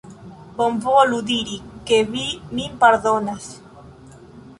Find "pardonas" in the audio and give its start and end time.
2.85-3.51